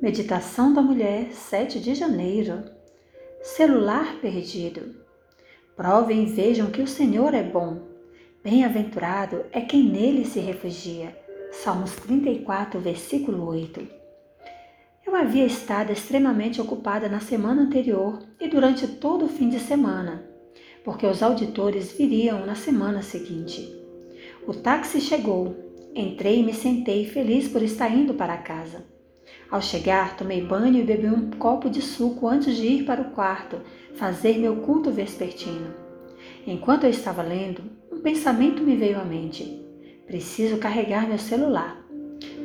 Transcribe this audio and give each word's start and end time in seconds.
Meditação 0.00 0.74
da 0.74 0.82
Mulher, 0.82 1.32
7 1.32 1.80
de 1.80 1.94
janeiro. 1.94 2.64
Celular 3.42 4.20
perdido. 4.20 4.94
Provem 5.74 6.24
e 6.24 6.26
vejam 6.26 6.70
que 6.70 6.82
o 6.82 6.86
Senhor 6.86 7.32
é 7.32 7.42
bom. 7.42 7.80
Bem-aventurado 8.44 9.46
é 9.52 9.60
quem 9.62 9.84
nele 9.84 10.24
se 10.24 10.38
refugia. 10.38 11.16
Salmos 11.50 11.94
34, 11.96 12.78
versículo 12.78 13.46
8. 13.46 13.86
Eu 15.06 15.14
havia 15.14 15.46
estado 15.46 15.92
extremamente 15.92 16.60
ocupada 16.60 17.08
na 17.08 17.20
semana 17.20 17.62
anterior 17.62 18.18
e 18.40 18.48
durante 18.48 18.86
todo 18.86 19.24
o 19.24 19.28
fim 19.28 19.48
de 19.48 19.60
semana, 19.60 20.28
porque 20.84 21.06
os 21.06 21.22
auditores 21.22 21.92
viriam 21.92 22.44
na 22.44 22.54
semana 22.54 23.00
seguinte. 23.00 23.72
O 24.46 24.52
táxi 24.52 25.00
chegou. 25.00 25.64
Entrei 25.94 26.40
e 26.40 26.42
me 26.42 26.52
sentei 26.52 27.06
feliz 27.06 27.48
por 27.48 27.62
estar 27.62 27.88
indo 27.88 28.12
para 28.12 28.36
casa. 28.36 28.95
Ao 29.50 29.62
chegar, 29.62 30.16
tomei 30.16 30.42
banho 30.42 30.76
e 30.76 30.82
bebi 30.82 31.06
um 31.06 31.30
copo 31.30 31.70
de 31.70 31.80
suco 31.80 32.26
antes 32.26 32.56
de 32.56 32.66
ir 32.66 32.84
para 32.84 33.00
o 33.00 33.10
quarto 33.10 33.60
fazer 33.94 34.38
meu 34.38 34.56
culto 34.56 34.90
vespertino. 34.90 35.72
Enquanto 36.46 36.84
eu 36.84 36.90
estava 36.90 37.22
lendo, 37.22 37.62
um 37.92 38.00
pensamento 38.00 38.62
me 38.62 38.76
veio 38.76 39.00
à 39.00 39.04
mente. 39.04 39.64
Preciso 40.06 40.58
carregar 40.58 41.08
meu 41.08 41.18
celular. 41.18 41.84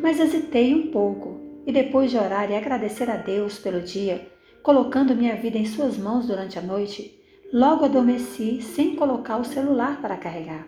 Mas 0.01 0.19
hesitei 0.19 0.73
um 0.73 0.91
pouco 0.91 1.39
e 1.65 1.71
depois 1.71 2.11
de 2.11 2.17
orar 2.17 2.49
e 2.51 2.55
agradecer 2.55 3.09
a 3.09 3.17
Deus 3.17 3.57
pelo 3.57 3.81
dia, 3.81 4.27
colocando 4.61 5.15
minha 5.15 5.35
vida 5.35 5.57
em 5.57 5.65
Suas 5.65 5.97
mãos 5.97 6.27
durante 6.27 6.57
a 6.57 6.61
noite, 6.61 7.19
logo 7.51 7.85
adormeci 7.85 8.61
sem 8.61 8.95
colocar 8.95 9.37
o 9.37 9.43
celular 9.43 10.01
para 10.01 10.17
carregar. 10.17 10.67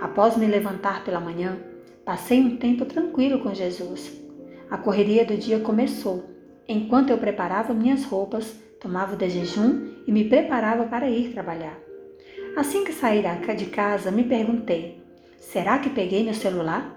Após 0.00 0.36
me 0.36 0.46
levantar 0.46 1.04
pela 1.04 1.20
manhã, 1.20 1.58
passei 2.04 2.40
um 2.40 2.56
tempo 2.56 2.84
tranquilo 2.84 3.40
com 3.40 3.54
Jesus. 3.54 4.23
A 4.74 4.76
correria 4.76 5.24
do 5.24 5.36
dia 5.36 5.60
começou. 5.60 6.24
Enquanto 6.68 7.10
eu 7.10 7.16
preparava 7.16 7.72
minhas 7.72 8.02
roupas, 8.02 8.56
tomava 8.80 9.14
de 9.14 9.30
jejum 9.30 9.92
e 10.04 10.10
me 10.10 10.24
preparava 10.24 10.82
para 10.86 11.08
ir 11.08 11.32
trabalhar. 11.32 11.78
Assim 12.56 12.82
que 12.82 12.92
saí 12.92 13.22
de 13.56 13.66
casa, 13.66 14.10
me 14.10 14.24
perguntei: 14.24 15.00
será 15.38 15.78
que 15.78 15.88
peguei 15.88 16.24
meu 16.24 16.34
celular? 16.34 16.92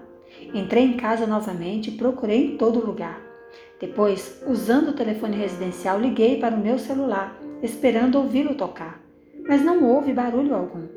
Entrei 0.52 0.82
em 0.82 0.96
casa 0.96 1.24
novamente 1.24 1.90
e 1.90 1.96
procurei 1.96 2.46
em 2.46 2.56
todo 2.56 2.84
lugar. 2.84 3.22
Depois, 3.80 4.42
usando 4.44 4.88
o 4.88 4.96
telefone 4.96 5.36
residencial, 5.36 6.00
liguei 6.00 6.40
para 6.40 6.56
o 6.56 6.60
meu 6.60 6.80
celular, 6.80 7.38
esperando 7.62 8.18
ouvi-lo 8.18 8.56
tocar, 8.56 9.00
mas 9.46 9.62
não 9.62 9.84
houve 9.84 10.12
barulho 10.12 10.52
algum. 10.52 10.88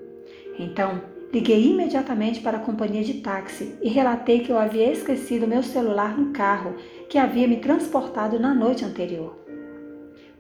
Então, 0.58 1.00
liguei 1.32 1.68
imediatamente 1.68 2.42
para 2.42 2.58
a 2.58 2.62
companhia 2.62 3.04
de 3.04 3.16
táxi 3.16 3.76
e 3.82 3.90
relatei 3.90 4.42
que 4.42 4.52
eu 4.52 4.58
havia 4.58 4.92
esquecido 4.92 5.48
meu 5.48 5.64
celular 5.64 6.18
no 6.18 6.32
carro 6.32 6.76
que 7.10 7.18
havia 7.18 7.48
me 7.48 7.58
transportado 7.58 8.40
na 8.40 8.54
noite 8.54 8.84
anterior. 8.84 9.38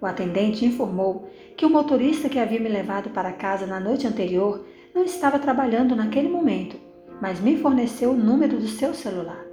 O 0.01 0.05
atendente 0.05 0.65
informou 0.65 1.29
que 1.55 1.65
o 1.65 1.69
motorista 1.69 2.27
que 2.27 2.39
havia 2.39 2.59
me 2.59 2.69
levado 2.69 3.11
para 3.11 3.31
casa 3.33 3.65
na 3.65 3.79
noite 3.79 4.07
anterior 4.07 4.65
não 4.93 5.03
estava 5.03 5.39
trabalhando 5.39 5.95
naquele 5.95 6.27
momento 6.27 6.91
mas 7.21 7.39
me 7.39 7.55
forneceu 7.55 8.11
o 8.11 8.17
número 8.17 8.57
do 8.57 8.67
seu 8.67 8.95
celular. 8.95 9.45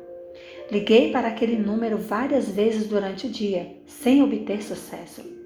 Liguei 0.72 1.12
para 1.12 1.28
aquele 1.28 1.56
número 1.56 1.98
várias 1.98 2.48
vezes 2.48 2.88
durante 2.88 3.26
o 3.26 3.30
dia, 3.30 3.76
sem 3.86 4.22
obter 4.22 4.62
sucesso. 4.62 5.37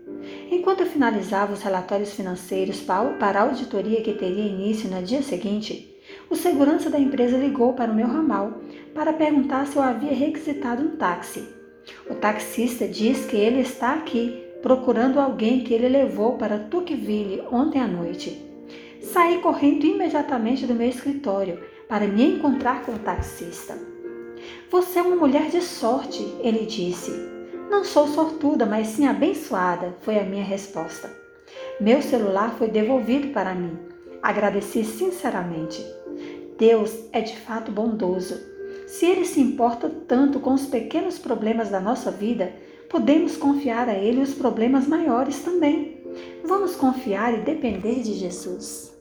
Enquanto 0.63 0.83
eu 0.83 0.87
finalizava 0.87 1.53
os 1.53 1.61
relatórios 1.61 2.13
financeiros 2.13 2.81
para 2.81 3.41
a 3.41 3.43
auditoria 3.43 4.01
que 4.01 4.13
teria 4.13 4.47
início 4.47 4.89
no 4.89 5.03
dia 5.03 5.21
seguinte, 5.21 5.93
o 6.31 6.37
segurança 6.37 6.89
da 6.89 7.01
empresa 7.01 7.37
ligou 7.37 7.73
para 7.73 7.91
o 7.91 7.95
meu 7.97 8.07
ramal 8.07 8.61
para 8.95 9.13
perguntar 9.13 9.67
se 9.67 9.75
eu 9.75 9.83
havia 9.83 10.15
requisitado 10.15 10.85
um 10.85 10.97
táxi. 10.97 11.49
O 12.09 12.15
taxista 12.15 12.87
diz 12.87 13.27
que 13.27 13.37
ele 13.37 13.61
está 13.61 13.95
aqui, 13.95 14.41
procurando 14.63 15.19
alguém 15.19 15.65
que 15.65 15.75
ele 15.75 15.89
levou 15.89 16.39
para 16.39 16.61
Tocqueville 16.61 17.43
ontem 17.51 17.81
à 17.81 17.89
noite. 17.89 18.41
Saí 19.01 19.39
correndo 19.39 19.85
imediatamente 19.85 20.65
do 20.65 20.77
meu 20.77 20.89
escritório 20.89 21.59
para 21.89 22.07
me 22.07 22.37
encontrar 22.37 22.87
com 22.87 22.93
o 22.93 23.01
taxista. 23.01 23.77
Você 24.71 25.01
é 25.01 25.03
uma 25.03 25.17
mulher 25.17 25.51
de 25.51 25.61
sorte, 25.61 26.23
ele 26.41 26.67
disse. 26.67 27.32
Não 27.73 27.87
sou 27.87 28.07
sortuda, 28.07 28.67
mas 28.67 28.89
sim 28.89 29.07
abençoada, 29.07 29.97
foi 30.03 30.19
a 30.19 30.25
minha 30.25 30.45
resposta. 30.45 31.11
Meu 31.81 32.03
celular 32.03 32.55
foi 32.59 32.69
devolvido 32.69 33.29
para 33.29 33.55
mim. 33.55 33.79
Agradeci 34.23 34.85
sinceramente. 34.85 35.83
Deus 36.59 36.95
é 37.15 37.23
de 37.23 37.35
fato 37.35 37.73
bondoso. 37.73 38.39
Se 38.87 39.07
Ele 39.07 39.25
se 39.25 39.41
importa 39.41 39.89
tanto 40.07 40.39
com 40.39 40.53
os 40.53 40.67
pequenos 40.67 41.19
problemas 41.19 41.71
da 41.71 41.81
nossa 41.81 42.11
vida, 42.11 42.53
podemos 42.91 43.39
confiar 43.39 43.89
a 43.89 43.95
Ele 43.95 44.21
os 44.21 44.35
problemas 44.35 44.87
maiores 44.87 45.41
também. 45.41 46.05
Vamos 46.45 46.77
confiar 46.77 47.33
e 47.33 47.41
depender 47.41 48.03
de 48.03 48.13
Jesus. 48.13 48.92